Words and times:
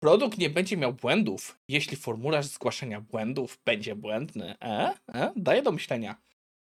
Produkt 0.00 0.38
nie 0.38 0.50
będzie 0.50 0.76
miał 0.76 0.92
błędów, 0.92 1.58
jeśli 1.68 1.96
formularz 1.96 2.46
zgłaszania 2.46 3.00
błędów 3.00 3.58
będzie 3.64 3.96
błędny. 3.96 4.54
E? 4.60 4.94
E? 5.14 5.32
Daje 5.36 5.62
do 5.62 5.72
myślenia. 5.72 6.16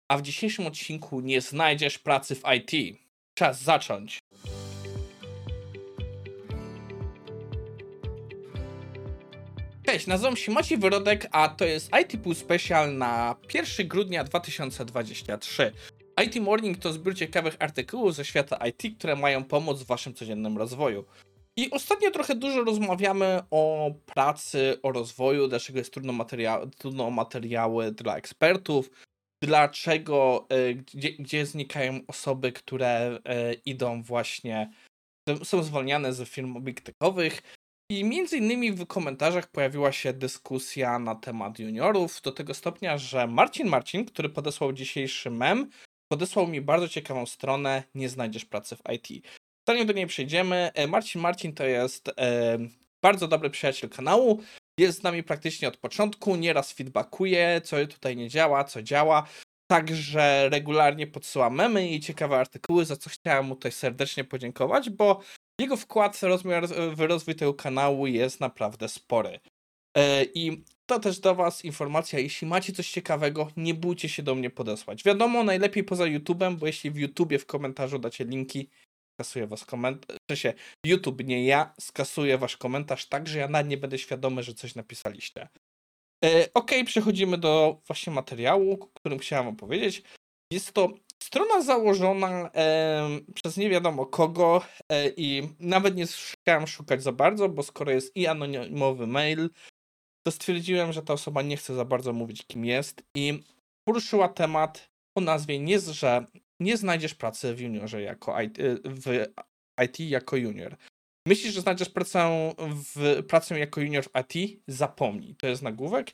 A 0.08 0.18
w 0.18 0.22
dzisiejszym 0.22 0.66
odcinku 0.66 1.20
nie 1.20 1.40
znajdziesz 1.40 1.98
pracy 1.98 2.34
w 2.34 2.42
IT. 2.56 2.98
Czas 3.34 3.62
zacząć. 3.62 4.18
Cześć, 9.86 10.06
nazywam 10.06 10.36
się 10.36 10.52
Maciej 10.52 10.78
Wyrodek, 10.78 11.28
a 11.30 11.48
to 11.48 11.64
jest 11.64 11.90
IT 12.02 12.22
Pool 12.22 12.34
Special 12.34 12.96
na 12.96 13.36
1 13.54 13.88
grudnia 13.88 14.24
2023. 14.24 15.72
IT 16.24 16.36
Morning 16.36 16.78
to 16.78 16.92
zbiór 16.92 17.14
ciekawych 17.14 17.56
artykułów 17.58 18.14
ze 18.14 18.24
świata 18.24 18.66
IT, 18.66 18.98
które 18.98 19.16
mają 19.16 19.44
pomóc 19.44 19.82
w 19.82 19.86
waszym 19.86 20.14
codziennym 20.14 20.58
rozwoju. 20.58 21.04
I 21.56 21.70
ostatnio 21.70 22.10
trochę 22.10 22.34
dużo 22.34 22.64
rozmawiamy 22.64 23.42
o 23.50 23.90
pracy, 24.06 24.78
o 24.82 24.92
rozwoju, 24.92 25.48
dlaczego 25.48 25.78
jest 25.78 25.92
trudno, 25.92 26.12
materia- 26.12 26.70
trudno 26.78 27.10
materiały 27.10 27.92
dla 27.92 28.16
ekspertów, 28.16 28.90
dlaczego, 29.42 30.46
e, 30.48 30.74
gdzie, 30.74 31.12
gdzie 31.12 31.46
znikają 31.46 32.00
osoby, 32.06 32.52
które 32.52 33.20
e, 33.24 33.54
idą 33.54 34.02
właśnie, 34.02 34.70
są 35.44 35.62
zwolniane 35.62 36.12
ze 36.12 36.26
firm 36.26 36.60
big 36.62 36.80
techowych. 36.80 37.42
I 37.90 38.04
między 38.04 38.36
innymi 38.36 38.72
w 38.72 38.86
komentarzach 38.86 39.50
pojawiła 39.50 39.92
się 39.92 40.12
dyskusja 40.12 40.98
na 40.98 41.14
temat 41.14 41.58
juniorów, 41.58 42.20
do 42.22 42.32
tego 42.32 42.54
stopnia, 42.54 42.98
że 42.98 43.26
Marcin 43.26 43.68
Marcin, 43.68 44.04
który 44.04 44.28
podesłał 44.28 44.72
dzisiejszy 44.72 45.30
mem, 45.30 45.70
podesłał 46.12 46.46
mi 46.46 46.60
bardzo 46.60 46.88
ciekawą 46.88 47.26
stronę 47.26 47.82
Nie 47.94 48.08
znajdziesz 48.08 48.44
pracy 48.44 48.76
w 48.76 48.82
IT. 48.92 49.26
Zanim 49.68 49.86
do 49.86 49.92
niej 49.92 50.06
przejdziemy, 50.06 50.70
e, 50.74 50.86
Marcin 50.86 51.20
Marcin 51.20 51.54
to 51.54 51.64
jest 51.64 52.08
e, 52.08 52.58
bardzo 53.02 53.28
dobry 53.28 53.50
przyjaciel 53.50 53.90
kanału. 53.90 54.42
Jest 54.78 55.00
z 55.00 55.02
nami 55.02 55.22
praktycznie 55.22 55.68
od 55.68 55.76
początku, 55.76 56.36
nieraz 56.36 56.72
feedbackuje, 56.72 57.60
co 57.64 57.86
tutaj 57.86 58.16
nie 58.16 58.28
działa, 58.28 58.64
co 58.64 58.82
działa. 58.82 59.26
Także 59.70 60.48
regularnie 60.52 61.06
podsyła 61.06 61.50
memy 61.50 61.88
i 61.88 62.00
ciekawe 62.00 62.36
artykuły, 62.36 62.84
za 62.84 62.96
co 62.96 63.10
chciałem 63.10 63.46
mu 63.46 63.54
tutaj 63.54 63.72
serdecznie 63.72 64.24
podziękować, 64.24 64.90
bo 64.90 65.20
jego 65.60 65.76
wkład 65.76 66.22
rozmiar, 66.22 66.68
w 66.68 67.00
rozwój 67.00 67.34
tego 67.34 67.54
kanału 67.54 68.06
jest 68.06 68.40
naprawdę 68.40 68.88
spory. 68.88 69.40
E, 69.96 70.24
I 70.24 70.64
to 70.86 71.00
też 71.00 71.20
do 71.20 71.34
Was 71.34 71.64
informacja, 71.64 72.18
jeśli 72.18 72.46
macie 72.46 72.72
coś 72.72 72.90
ciekawego, 72.90 73.50
nie 73.56 73.74
bójcie 73.74 74.08
się 74.08 74.22
do 74.22 74.34
mnie 74.34 74.50
podesłać. 74.50 75.04
Wiadomo, 75.04 75.44
najlepiej 75.44 75.84
poza 75.84 76.04
YouTube'em, 76.04 76.56
bo 76.56 76.66
jeśli 76.66 76.90
w 76.90 76.96
YouTubie 76.96 77.38
w 77.38 77.46
komentarzu 77.46 77.98
dacie 77.98 78.24
linki, 78.24 78.68
skasuję 79.20 79.46
Was 79.46 79.64
komentarz, 79.64 80.16
w 80.16 80.32
sensie 80.32 80.54
YouTube, 80.86 81.24
nie 81.24 81.44
ja, 81.44 81.74
skasuję 81.80 82.38
Wasz 82.38 82.56
komentarz 82.56 83.06
tak, 83.06 83.28
że 83.28 83.38
ja 83.38 83.48
nawet 83.48 83.68
nie 83.68 83.76
będę 83.76 83.98
świadomy, 83.98 84.42
że 84.42 84.54
coś 84.54 84.74
napisaliście. 84.74 85.48
E, 86.24 86.48
ok, 86.54 86.70
przechodzimy 86.86 87.38
do 87.38 87.80
właśnie 87.86 88.12
materiału, 88.12 88.72
o 88.72 88.86
którym 89.00 89.18
chciałem 89.18 89.44
Wam 89.44 89.56
powiedzieć. 89.56 90.02
Jest 90.52 90.72
to 90.72 90.92
strona 91.22 91.62
założona 91.62 92.50
przez 93.34 93.56
nie 93.56 93.70
wiadomo 93.70 94.06
kogo 94.06 94.62
e, 94.88 95.08
i 95.16 95.48
nawet 95.60 95.96
nie 95.96 96.06
chciałem 96.06 96.66
szukać 96.66 97.02
za 97.02 97.12
bardzo, 97.12 97.48
bo 97.48 97.62
skoro 97.62 97.92
jest 97.92 98.16
i 98.16 98.26
anonimowy 98.26 99.06
mail, 99.06 99.50
to 100.26 100.30
stwierdziłem, 100.32 100.92
że 100.92 101.02
ta 101.02 101.12
osoba 101.12 101.42
nie 101.42 101.56
chce 101.56 101.74
za 101.74 101.84
bardzo 101.84 102.12
mówić 102.12 102.46
kim 102.46 102.64
jest 102.64 103.02
i 103.16 103.42
poruszyła 103.88 104.28
temat 104.28 104.90
o 105.18 105.20
nazwie 105.20 105.58
nie, 105.58 105.80
że 105.80 106.26
nie 106.60 106.76
znajdziesz 106.76 107.14
pracy 107.14 107.54
w 107.54 107.60
juniorze 107.60 108.02
jako 108.02 108.42
IT, 108.42 108.58
w 108.84 109.26
IT 109.84 110.00
jako 110.00 110.36
junior. 110.36 110.76
Myślisz, 111.26 111.54
że 111.54 111.60
znajdziesz 111.60 111.88
pracę, 111.88 112.52
w, 112.58 113.22
pracę 113.28 113.58
jako 113.58 113.80
junior 113.80 114.04
w 114.04 114.10
IT? 114.20 114.60
Zapomnij. 114.68 115.34
To 115.34 115.46
jest 115.46 115.62
nagłówek. 115.62 116.10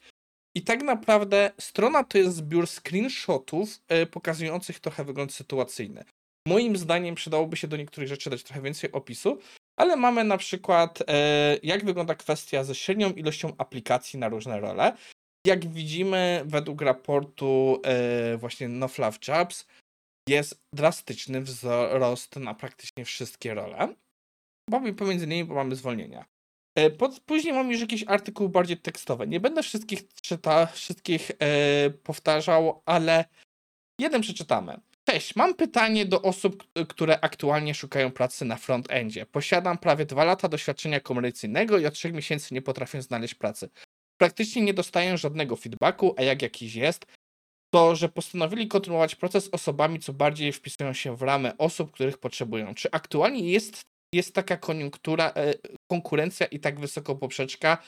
I 0.57 0.63
tak 0.63 0.83
naprawdę 0.83 1.51
strona 1.61 2.05
to 2.05 2.19
jest 2.19 2.37
zbiór 2.37 2.67
screenshotów 2.67 3.81
e, 3.89 4.07
pokazujących 4.07 4.81
trochę 4.81 5.05
wygląd 5.05 5.35
sytuacyjny. 5.35 6.05
Moim 6.49 6.77
zdaniem 6.77 7.15
przydałoby 7.15 7.57
się 7.57 7.69
do 7.69 7.77
niektórych 7.77 8.09
rzeczy 8.09 8.31
dać 8.31 8.43
trochę 8.43 8.63
więcej 8.63 8.93
opisu, 8.93 9.39
ale 9.77 9.97
mamy 9.97 10.25
na 10.25 10.39
przykład 10.39 11.03
e, 11.09 11.57
jak 11.63 11.85
wygląda 11.85 12.15
kwestia 12.15 12.65
ze 12.65 12.75
średnią 12.75 13.11
ilością 13.11 13.53
aplikacji 13.59 14.19
na 14.19 14.29
różne 14.29 14.61
role. 14.61 14.97
Jak 15.47 15.69
widzimy 15.69 16.43
według 16.47 16.83
raportu 16.83 17.81
e, 17.85 18.37
właśnie 18.37 18.69
No 18.69 18.89
Fluff 18.89 19.19
Jobs 19.29 19.67
jest 20.29 20.61
drastyczny 20.75 21.41
wzrost 21.41 22.37
na 22.37 22.55
praktycznie 22.55 23.05
wszystkie 23.05 23.55
role. 23.55 23.95
Mamy 24.71 24.95
pomiędzy 24.95 25.25
innymi, 25.25 25.45
bo 25.45 25.55
mamy 25.55 25.77
zwolnienia. 25.77 26.25
E, 26.75 26.91
później 27.27 27.55
mam 27.55 27.71
już 27.71 27.81
jakieś 27.81 28.05
artykuły 28.07 28.49
bardziej 28.49 28.77
tekstowe. 28.77 29.27
Nie 29.27 29.41
będę 29.41 29.63
wszystkich 29.63 30.09
czyta, 30.09 30.67
wszystkich 30.67 31.31
e, 31.39 31.91
powtarzał, 31.91 32.83
ale 32.87 33.25
jeden 34.01 34.23
przeczytamy. 34.23 34.81
Cześć, 35.05 35.37
mam 35.37 35.55
pytanie 35.55 36.07
do 36.07 36.23
osób, 36.23 36.65
które 36.89 37.21
aktualnie 37.21 37.75
szukają 37.75 38.13
pracy 38.13 38.45
na 38.45 38.57
front-endzie. 38.57 39.27
Posiadam 39.27 39.79
prawie 39.79 40.07
dwa 40.07 40.25
lata 40.25 40.49
doświadczenia 40.49 41.01
komercyjnego 41.01 41.79
i 41.79 41.87
od 41.87 41.95
trzech 41.95 42.13
miesięcy 42.13 42.55
nie 42.55 42.63
potrafię 42.63 43.03
znaleźć 43.03 43.35
pracy. 43.35 43.71
Praktycznie 44.21 44.63
nie 44.63 44.75
dostaję 44.75 45.19
żadnego 45.19 45.57
feedbacku, 45.57 46.15
a 46.17 46.23
jak 46.23 46.43
jakiś 46.43 46.75
jest, 46.75 47.07
to 47.71 47.97
że 47.97 48.09
postanowili 48.09 48.69
kontynuować 48.69 49.15
proces 49.15 49.49
osobami, 49.53 49.99
co 50.01 50.13
bardziej 50.13 50.53
wpisują 50.53 50.93
się 50.93 51.17
w 51.17 51.23
ramę 51.23 51.59
osób, 51.59 51.91
których 51.91 52.19
potrzebują. 52.19 52.75
Czy 52.75 52.91
aktualnie 52.91 53.51
jest, 53.51 53.81
jest 54.15 54.35
taka 54.35 54.57
koniunktura, 54.57 55.33
e, 55.37 55.55
konkurencja 55.91 56.47
i 56.47 56.61
tak 56.61 56.81
wysoko 56.81 57.17
poprzeczka? 57.17 57.79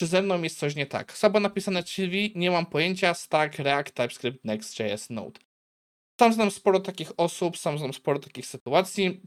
Czy 0.00 0.06
ze 0.06 0.22
mną 0.22 0.42
jest 0.42 0.58
coś 0.58 0.76
nie 0.76 0.86
tak? 0.86 1.12
Słabo 1.16 1.40
napisane 1.40 1.82
CV, 1.82 2.32
nie 2.36 2.50
mam 2.50 2.66
pojęcia, 2.66 3.14
Stack, 3.14 3.58
React, 3.58 3.94
TypeScript, 3.94 4.44
Next.js, 4.44 5.10
Node. 5.10 5.40
Sam 6.20 6.32
znam 6.32 6.50
sporo 6.50 6.80
takich 6.80 7.12
osób, 7.16 7.58
sam 7.58 7.78
znam 7.78 7.92
sporo 7.92 8.18
takich 8.18 8.46
sytuacji. 8.46 9.20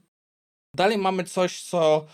Dalej 0.75 0.97
mamy 0.97 1.23
coś, 1.23 1.61
co 1.61 2.05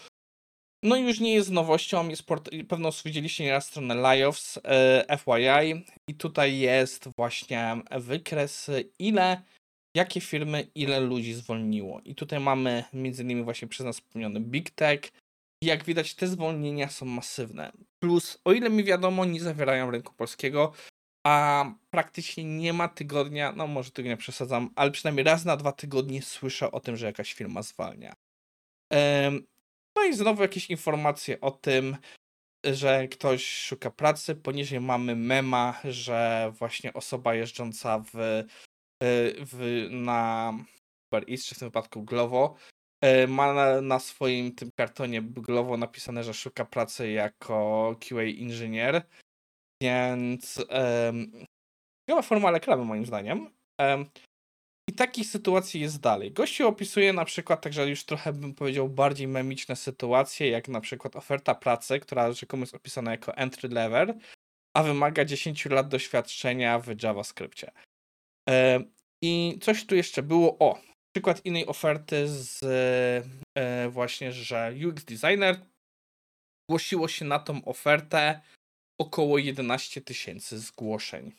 no 0.83 0.95
już 0.95 1.19
nie 1.19 1.33
jest 1.33 1.51
nowością, 1.51 2.09
jest 2.09 2.23
port- 2.23 2.49
pewno 2.67 2.89
widzieliście 3.05 3.43
nieraz 3.43 3.67
stronę 3.67 3.95
Layoffs 3.95 4.59
e, 4.63 5.17
FYI 5.17 5.85
i 6.09 6.15
tutaj 6.15 6.59
jest 6.59 7.09
właśnie 7.17 7.81
wykres 7.91 8.71
ile, 8.99 9.41
jakie 9.97 10.21
firmy, 10.21 10.67
ile 10.75 10.99
ludzi 10.99 11.33
zwolniło. 11.33 12.01
I 12.05 12.15
tutaj 12.15 12.39
mamy 12.39 12.83
między 12.93 13.23
innymi 13.23 13.43
właśnie 13.43 13.67
przez 13.67 13.85
nas 13.85 13.99
wspomniany 13.99 14.39
Big 14.39 14.71
Tech. 14.71 15.01
I 15.63 15.65
jak 15.65 15.83
widać 15.83 16.15
te 16.15 16.27
zwolnienia 16.27 16.89
są 16.89 17.05
masywne. 17.05 17.71
Plus, 18.03 18.41
o 18.45 18.53
ile 18.53 18.69
mi 18.69 18.83
wiadomo, 18.83 19.25
nie 19.25 19.41
zawierają 19.41 19.91
rynku 19.91 20.13
polskiego, 20.13 20.71
a 21.27 21.65
praktycznie 21.89 22.43
nie 22.43 22.73
ma 22.73 22.87
tygodnia, 22.87 23.51
no 23.51 23.67
może 23.67 23.91
tygodnia 23.91 24.17
przesadzam, 24.17 24.69
ale 24.75 24.91
przynajmniej 24.91 25.23
raz 25.23 25.45
na 25.45 25.57
dwa 25.57 25.71
tygodnie 25.71 26.21
słyszę 26.21 26.71
o 26.71 26.79
tym, 26.79 26.97
że 26.97 27.05
jakaś 27.05 27.33
firma 27.33 27.61
zwalnia. 27.61 28.13
No 29.99 30.05
i 30.05 30.13
znowu 30.13 30.41
jakieś 30.41 30.69
informacje 30.69 31.41
o 31.41 31.51
tym, 31.51 31.97
że 32.65 33.07
ktoś 33.07 33.49
szuka 33.49 33.91
pracy. 33.91 34.35
Poniżej 34.35 34.79
mamy 34.79 35.15
mema, 35.15 35.81
że 35.83 36.51
właśnie 36.59 36.93
osoba 36.93 37.35
jeżdżąca 37.35 37.99
w, 37.99 38.15
e, 38.15 38.45
w, 39.45 39.87
na 39.91 40.53
Uber 41.11 41.25
Eats, 41.31 41.45
czy 41.45 41.55
w 41.55 41.59
tym 41.59 41.67
wypadku 41.67 42.03
Glovo, 42.03 42.55
e, 43.01 43.27
ma 43.27 43.53
na, 43.53 43.81
na, 43.81 43.99
swoim 43.99 44.55
tym 44.55 44.69
kartonie 44.77 45.21
Glovo 45.21 45.77
napisane, 45.77 46.23
że 46.23 46.33
szuka 46.33 46.65
pracy 46.65 47.11
jako 47.11 47.95
QA 47.99 48.23
inżynier. 48.23 49.01
Więc 49.81 50.65
um, 50.69 52.23
forma 52.23 52.51
reklamy 52.51 52.85
moim 52.85 53.05
zdaniem. 53.05 53.49
Um, 53.79 54.05
i 54.89 54.93
takich 54.93 55.27
sytuacji 55.27 55.81
jest 55.81 55.99
dalej. 55.99 56.31
Gościu 56.31 56.67
opisuje 56.67 57.13
na 57.13 57.25
przykład, 57.25 57.61
także 57.61 57.89
już 57.89 58.03
trochę 58.03 58.33
bym 58.33 58.53
powiedział, 58.53 58.89
bardziej 58.89 59.27
memiczne 59.27 59.75
sytuacje, 59.75 60.49
jak 60.49 60.67
na 60.67 60.81
przykład 60.81 61.15
oferta 61.15 61.55
pracy, 61.55 61.99
która 61.99 62.31
rzekomo 62.31 62.63
jest 62.63 62.75
opisana 62.75 63.11
jako 63.11 63.35
entry 63.35 63.69
level, 63.69 64.13
a 64.73 64.83
wymaga 64.83 65.25
10 65.25 65.65
lat 65.65 65.87
doświadczenia 65.87 66.79
w 66.79 67.03
JavaScriptie. 67.03 67.71
E, 68.49 68.83
I 69.21 69.59
coś 69.61 69.85
tu 69.85 69.95
jeszcze 69.95 70.23
było. 70.23 70.57
O, 70.59 70.81
przykład 71.15 71.45
innej 71.45 71.67
oferty 71.67 72.27
z 72.27 72.63
e, 73.57 73.89
właśnie, 73.89 74.31
że 74.31 74.73
UX 74.87 75.03
designer 75.05 75.65
zgłosiło 76.69 77.07
się 77.07 77.25
na 77.25 77.39
tą 77.39 77.65
ofertę 77.65 78.41
około 79.01 79.37
11 79.37 80.01
tysięcy 80.01 80.59
zgłoszeń. 80.59 81.31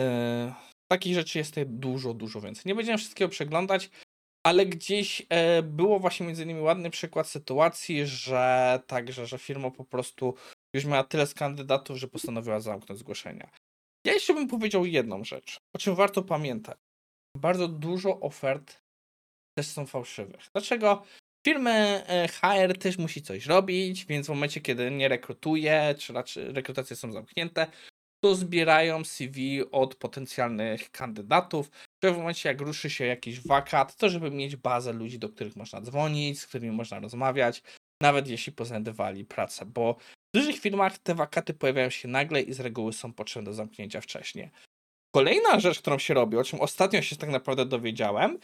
E, 0.00 0.54
takich 0.92 1.14
rzeczy 1.14 1.38
jest 1.38 1.50
tutaj 1.50 1.66
dużo, 1.66 2.14
dużo 2.14 2.40
więcej. 2.40 2.62
Nie 2.66 2.74
będziemy 2.74 2.98
wszystkiego 2.98 3.28
przeglądać, 3.28 3.90
ale 4.46 4.66
gdzieś 4.66 5.22
e, 5.28 5.62
było 5.62 6.00
właśnie 6.00 6.26
między 6.26 6.42
innymi 6.42 6.60
ładny 6.60 6.90
przykład 6.90 7.28
sytuacji, 7.28 8.06
że 8.06 8.80
także, 8.86 9.26
że 9.26 9.38
firma 9.38 9.70
po 9.70 9.84
prostu 9.84 10.34
już 10.74 10.84
miała 10.84 11.04
tyle 11.04 11.26
z 11.26 11.34
kandydatów, 11.34 11.96
że 11.96 12.08
postanowiła 12.08 12.60
zamknąć 12.60 13.00
zgłoszenia. 13.00 13.50
Ja 14.06 14.12
jeszcze 14.12 14.34
bym 14.34 14.48
powiedział 14.48 14.86
jedną 14.86 15.24
rzecz, 15.24 15.56
o 15.74 15.78
czym 15.78 15.94
warto 15.94 16.22
pamiętać. 16.22 16.78
Bardzo 17.36 17.68
dużo 17.68 18.20
ofert 18.20 18.80
też 19.58 19.66
są 19.66 19.86
fałszywych. 19.86 20.48
Dlaczego? 20.52 21.02
Firmy 21.46 21.70
e, 22.06 22.28
HR 22.28 22.78
też 22.78 22.98
musi 22.98 23.22
coś 23.22 23.46
robić, 23.46 24.04
więc 24.04 24.26
w 24.26 24.30
momencie, 24.30 24.60
kiedy 24.60 24.90
nie 24.90 25.08
rekrutuje, 25.08 25.94
czy 25.98 26.12
raczej 26.12 26.52
rekrutacje 26.52 26.96
są 26.96 27.12
zamknięte, 27.12 27.66
to 28.24 28.34
zbierają 28.34 29.04
CV 29.04 29.62
od 29.72 29.94
potencjalnych 29.94 30.90
kandydatów, 30.90 31.70
w 32.02 32.16
momencie 32.16 32.48
jak 32.48 32.60
ruszy 32.60 32.90
się 32.90 33.04
jakiś 33.04 33.40
wakat, 33.40 33.96
to 33.96 34.08
żeby 34.08 34.30
mieć 34.30 34.56
bazę 34.56 34.92
ludzi, 34.92 35.18
do 35.18 35.28
których 35.28 35.56
można 35.56 35.80
dzwonić, 35.80 36.40
z 36.40 36.46
którymi 36.46 36.76
można 36.76 37.00
rozmawiać, 37.00 37.62
nawet 38.02 38.28
jeśli 38.28 38.52
poznajdywali 38.52 39.24
pracę, 39.24 39.66
bo 39.66 39.96
w 40.34 40.38
dużych 40.38 40.58
firmach 40.58 40.98
te 40.98 41.14
wakaty 41.14 41.54
pojawiają 41.54 41.90
się 41.90 42.08
nagle 42.08 42.42
i 42.42 42.52
z 42.52 42.60
reguły 42.60 42.92
są 42.92 43.12
potrzebne 43.12 43.50
do 43.50 43.54
zamknięcia 43.54 44.00
wcześniej. 44.00 44.50
Kolejna 45.14 45.60
rzecz, 45.60 45.78
którą 45.78 45.98
się 45.98 46.14
robi, 46.14 46.36
o 46.36 46.44
czym 46.44 46.60
ostatnio 46.60 47.02
się 47.02 47.16
tak 47.16 47.30
naprawdę 47.30 47.66
dowiedziałem, 47.66 48.38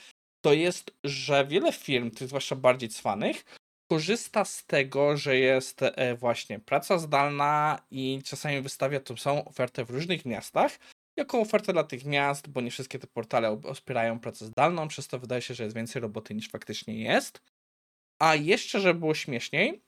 to 0.44 0.53
jest, 0.53 0.91
że 1.05 1.47
wiele 1.47 1.73
firm, 1.73 2.11
tych 2.11 2.29
zwłaszcza 2.29 2.56
bardziej 2.56 2.88
cwanych, 2.88 3.44
korzysta 3.90 4.44
z 4.44 4.66
tego, 4.66 5.16
że 5.16 5.37
jest 5.37 5.82
e, 5.82 6.14
właśnie 6.14 6.58
praca 6.58 6.98
zdalna 6.98 7.82
i 7.90 8.22
czasami 8.25 8.60
wystawia 8.60 9.00
tą 9.00 9.16
samą 9.16 9.44
ofertę 9.44 9.84
w 9.84 9.90
różnych 9.90 10.25
miastach, 10.25 10.78
jako 11.16 11.40
ofertę 11.40 11.72
dla 11.72 11.84
tych 11.84 12.04
miast, 12.04 12.48
bo 12.48 12.60
nie 12.60 12.70
wszystkie 12.70 12.98
te 12.98 13.06
portale 13.06 13.60
wspierają 13.75 14.20
pracę 14.20 14.46
zdalną, 14.46 14.88
przez 14.88 15.08
to 15.08 15.19
wydaje 15.19 15.42
się, 15.42 15.54
że 15.54 15.64
jest 15.64 15.76
więcej 15.76 16.02
roboty 16.02 16.34
niż 16.34 16.48
faktycznie 16.48 17.02
jest. 17.02 17.40
A 18.19 18.34
jeszcze, 18.34 18.81
żeby 18.81 19.00
było 19.00 19.14
śmieszniej, 19.14 19.82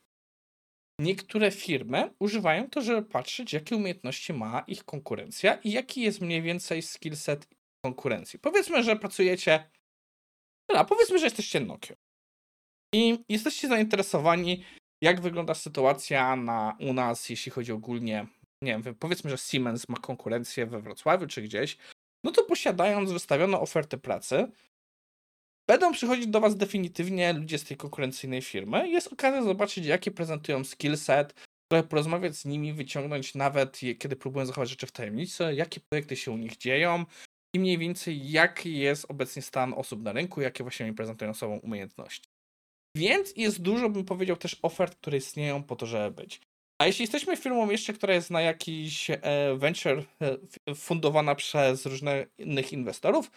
niektóre 0.99 1.51
firmy 1.51 2.15
używają 2.19 2.71
to, 2.71 2.81
żeby 2.81 3.03
patrzeć, 3.03 3.53
jakie 3.53 3.77
umiejętności 3.77 4.33
ma 4.33 4.65
ich 4.67 4.85
konkurencja 4.85 5.55
i 5.55 5.73
jaki 5.73 6.01
jest 6.01 6.21
mniej 6.21 6.43
więcej 6.43 6.83
skillset 6.83 7.49
konkurencji. 7.85 8.39
Powiedzmy, 8.39 8.83
że 8.83 8.97
pracujecie, 8.97 9.71
powiedzmy, 10.89 11.19
że 11.19 11.27
jesteście 11.27 11.61
Nokia 11.61 11.97
i 12.95 13.25
jesteście 13.29 13.69
zainteresowani, 13.69 14.65
jak 15.03 15.21
wygląda 15.21 15.55
sytuacja 15.55 16.37
na, 16.37 16.77
u 16.81 16.93
nas, 16.93 17.29
jeśli 17.29 17.53
chodzi 17.53 17.73
ogólnie, 17.73 18.27
nie 18.63 18.79
wiem, 18.79 18.95
powiedzmy, 18.95 19.31
że 19.31 19.39
Siemens 19.39 19.89
ma 19.89 19.97
konkurencję 19.97 20.67
we 20.67 20.81
Wrocławiu 20.81 21.27
czy 21.27 21.43
gdzieś, 21.43 21.77
no 22.25 22.33
to 22.33 22.45
posiadając 22.45 23.13
wystawioną 23.13 23.61
ofertę 23.61 23.99
pracy, 23.99 24.53
będą 25.71 25.93
przychodzić 25.93 26.27
do 26.27 26.41
Was 26.41 26.57
definitywnie 26.57 27.33
ludzie 27.33 27.59
z 27.59 27.65
tej 27.65 27.77
konkurencyjnej 27.77 28.43
firmy. 28.43 28.89
Jest 28.89 29.13
okazja 29.13 29.43
zobaczyć, 29.43 29.87
jakie 29.87 30.11
prezentują 30.11 30.65
skillset, 30.65 31.35
trochę 31.73 31.89
porozmawiać 31.89 32.37
z 32.37 32.45
nimi, 32.45 32.73
wyciągnąć 32.73 33.35
nawet, 33.35 33.81
kiedy 33.99 34.17
próbują 34.17 34.47
zachować 34.47 34.71
rzeczy 34.71 34.87
w 34.87 34.93
tajemnicy, 34.93 35.55
jakie 35.55 35.81
projekty 35.81 36.17
się 36.17 36.31
u 36.31 36.37
nich 36.37 36.57
dzieją 36.57 37.05
i 37.55 37.61
mniej 37.61 37.79
więcej 37.79 38.31
jaki 38.31 38.79
jest 38.79 39.07
obecnie 39.09 39.43
stan 39.43 39.75
osób 39.75 40.03
na 40.03 40.13
rynku, 40.13 40.41
jakie 40.41 40.65
właśnie 40.65 40.87
oni 40.87 40.95
prezentują 40.95 41.35
sobą 41.35 41.59
umiejętności. 41.59 42.32
Więc 42.97 43.37
jest 43.37 43.63
dużo, 43.63 43.91
bym 43.91 44.05
powiedział, 44.05 44.37
też 44.37 44.57
ofert, 44.63 44.97
które 44.97 45.17
istnieją 45.17 45.63
po 45.63 45.77
to, 45.77 45.87
żeby 45.87 46.11
być. 46.11 46.41
A 46.81 46.87
jeśli 46.87 47.03
jesteśmy 47.03 47.37
firmą 47.37 47.71
jeszcze, 47.71 47.93
która 47.93 48.15
jest 48.15 48.31
na 48.31 48.41
jakiś 48.41 49.11
e, 49.11 49.21
venture 49.57 50.05
e, 50.69 50.75
fundowana 50.75 51.35
przez 51.35 51.87
różnych 51.87 52.73
inwestorów, 52.73 53.31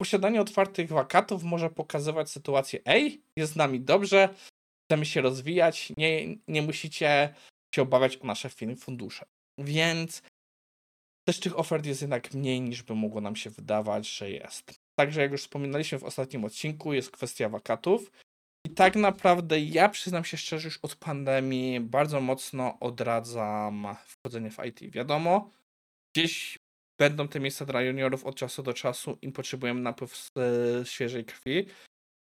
posiadanie 0.00 0.40
otwartych 0.40 0.88
wakatów 0.88 1.42
może 1.42 1.70
pokazywać 1.70 2.30
sytuację, 2.30 2.80
ej, 2.84 3.22
jest 3.36 3.52
z 3.52 3.56
nami 3.56 3.80
dobrze, 3.80 4.34
chcemy 4.84 5.06
się 5.06 5.20
rozwijać, 5.20 5.92
nie, 5.96 6.36
nie 6.48 6.62
musicie 6.62 7.34
się 7.74 7.82
obawiać 7.82 8.16
o 8.16 8.26
nasze 8.26 8.50
fundusze. 8.78 9.26
Więc 9.58 10.22
też 11.28 11.40
tych 11.40 11.58
ofert 11.58 11.86
jest 11.86 12.00
jednak 12.02 12.34
mniej 12.34 12.60
niż 12.60 12.82
by 12.82 12.94
mogło 12.94 13.20
nam 13.20 13.36
się 13.36 13.50
wydawać, 13.50 14.08
że 14.08 14.30
jest. 14.30 14.74
Także 14.98 15.20
jak 15.20 15.32
już 15.32 15.40
wspominaliśmy 15.40 15.98
w 15.98 16.04
ostatnim 16.04 16.44
odcinku, 16.44 16.92
jest 16.92 17.10
kwestia 17.10 17.48
wakatów. 17.48 18.10
I 18.68 18.70
tak 18.70 18.96
naprawdę 18.96 19.60
ja 19.60 19.88
przyznam 19.88 20.24
się 20.24 20.36
szczerze, 20.36 20.68
już 20.68 20.78
od 20.82 20.96
pandemii 20.96 21.80
bardzo 21.80 22.20
mocno 22.20 22.78
odradzam 22.80 23.96
wchodzenie 24.06 24.50
w 24.50 24.64
IT. 24.64 24.90
Wiadomo, 24.90 25.50
gdzieś 26.14 26.58
będą 27.00 27.28
te 27.28 27.40
miejsca 27.40 27.64
dla 27.64 27.82
juniorów 27.82 28.24
od 28.24 28.36
czasu 28.36 28.62
do 28.62 28.74
czasu 28.74 29.18
i 29.22 29.32
potrzebujemy 29.32 29.80
napływ 29.80 30.30
świeżej 30.84 31.24
krwi, 31.24 31.66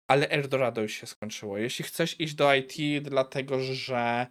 ale 0.09 0.29
Eldorado 0.29 0.81
już 0.81 0.93
się 0.93 1.07
skończyło. 1.07 1.57
Jeśli 1.57 1.85
chcesz 1.85 2.21
iść 2.21 2.33
do 2.33 2.55
IT, 2.55 3.03
dlatego 3.03 3.59
że 3.59 4.27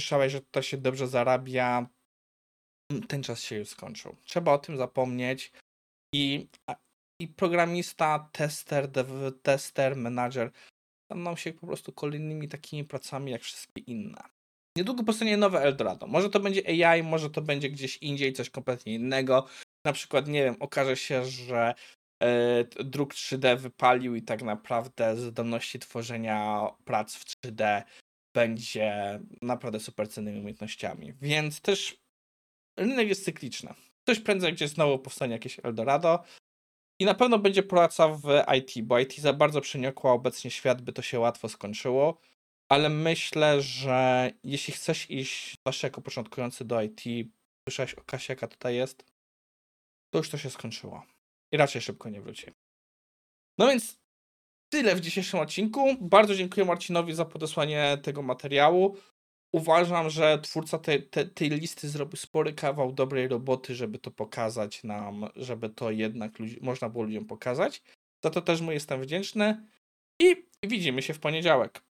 słyszałeś, 0.00 0.32
że 0.32 0.40
tutaj 0.40 0.62
się 0.62 0.76
dobrze 0.76 1.06
zarabia, 1.06 1.86
ten 3.08 3.22
czas 3.22 3.40
się 3.42 3.56
już 3.56 3.68
skończył. 3.68 4.16
Trzeba 4.24 4.52
o 4.52 4.58
tym 4.58 4.76
zapomnieć 4.76 5.52
i, 6.14 6.48
i 7.20 7.28
programista, 7.28 8.28
tester, 8.32 8.88
dev, 8.88 9.32
tester, 9.42 9.96
menadżer 9.96 10.50
staną 11.08 11.36
się 11.36 11.52
po 11.52 11.66
prostu 11.66 11.92
kolejnymi 11.92 12.48
takimi 12.48 12.84
pracami 12.84 13.32
jak 13.32 13.42
wszystkie 13.42 13.80
inne. 13.80 14.22
Niedługo 14.76 15.04
powstanie 15.04 15.36
nowe 15.36 15.60
Eldorado. 15.60 16.06
Może 16.06 16.30
to 16.30 16.40
będzie 16.40 16.86
AI, 16.86 17.02
może 17.02 17.30
to 17.30 17.42
będzie 17.42 17.70
gdzieś 17.70 17.96
indziej 17.96 18.32
coś 18.32 18.50
kompletnie 18.50 18.94
innego. 18.94 19.46
Na 19.84 19.92
przykład, 19.92 20.28
nie 20.28 20.44
wiem, 20.44 20.56
okaże 20.60 20.96
się, 20.96 21.24
że 21.24 21.74
e, 22.22 22.64
druk 22.64 23.14
3D 23.14 23.58
wypalił 23.58 24.14
i 24.14 24.22
tak 24.22 24.42
naprawdę 24.42 25.16
zdolności 25.16 25.78
tworzenia 25.78 26.68
prac 26.84 27.14
w 27.14 27.24
3D 27.24 27.82
będzie 28.34 29.20
naprawdę 29.42 29.80
super 29.80 30.08
cennymi 30.08 30.38
umiejętnościami. 30.38 31.12
Więc 31.12 31.60
też 31.60 31.96
rynek 32.78 33.08
jest 33.08 33.24
cykliczny. 33.24 33.74
Coś 34.06 34.20
prędzej, 34.20 34.52
gdzie 34.52 34.68
znowu 34.68 34.98
powstanie 34.98 35.32
jakieś 35.32 35.60
Eldorado, 35.62 36.24
i 36.98 37.04
na 37.04 37.14
pewno 37.14 37.38
będzie 37.38 37.62
praca 37.62 38.08
w 38.08 38.26
IT, 38.58 38.86
bo 38.86 38.98
IT 38.98 39.18
za 39.18 39.32
bardzo 39.32 39.60
przeniokła 39.60 40.12
obecnie 40.12 40.50
świat, 40.50 40.82
by 40.82 40.92
to 40.92 41.02
się 41.02 41.20
łatwo 41.20 41.48
skończyło. 41.48 42.20
Ale 42.68 42.88
myślę, 42.88 43.62
że 43.62 44.30
jeśli 44.44 44.74
chcesz 44.74 45.10
iść, 45.10 45.56
zwłaszcza 45.60 45.86
jako 45.86 46.00
początkujący 46.00 46.64
do 46.64 46.82
IT, 46.82 47.00
słyszałeś 47.68 47.94
o 47.94 48.04
Kasie, 48.04 48.32
jaka 48.32 48.48
tutaj 48.48 48.76
jest, 48.76 49.04
to 50.10 50.18
już 50.18 50.30
to 50.30 50.38
się 50.38 50.50
skończyło. 50.50 51.02
I 51.52 51.56
raczej 51.56 51.82
szybko 51.82 52.08
nie 52.08 52.20
wróci. 52.20 52.46
No 53.58 53.68
więc 53.68 53.98
tyle 54.72 54.96
w 54.96 55.00
dzisiejszym 55.00 55.40
odcinku. 55.40 55.96
Bardzo 56.00 56.34
dziękuję 56.34 56.66
Marcinowi 56.66 57.14
za 57.14 57.24
podesłanie 57.24 57.98
tego 58.02 58.22
materiału 58.22 58.96
uważam, 59.52 60.10
że 60.10 60.38
twórca 60.38 60.78
tej, 60.78 61.08
tej, 61.08 61.30
tej 61.30 61.50
listy 61.50 61.88
zrobił 61.88 62.16
spory 62.16 62.52
kawał 62.52 62.92
dobrej 62.92 63.28
roboty, 63.28 63.74
żeby 63.74 63.98
to 63.98 64.10
pokazać 64.10 64.84
nam, 64.84 65.28
żeby 65.36 65.70
to 65.70 65.90
jednak 65.90 66.38
ludzi, 66.38 66.58
można 66.62 66.88
było 66.88 67.04
ludziom 67.04 67.24
pokazać. 67.24 67.82
Za 68.24 68.30
to 68.30 68.42
też 68.42 68.60
mu 68.60 68.72
jestem 68.72 69.00
wdzięczny 69.00 69.66
i 70.20 70.48
widzimy 70.62 71.02
się 71.02 71.14
w 71.14 71.20
poniedziałek. 71.20 71.87